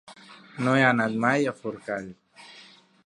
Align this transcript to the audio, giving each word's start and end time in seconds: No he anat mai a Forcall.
No 0.67 0.73
he 0.77 0.81
anat 0.87 1.19
mai 1.25 1.47
a 1.51 1.53
Forcall. 1.59 2.11